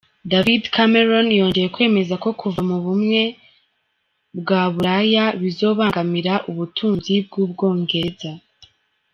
[0.31, 3.21] David Cameron yongeye kwemeza ko kuva mu Bumwe
[4.39, 8.31] bwa Bulaya bizobangamira ubutunzi bw'Ubwongereza.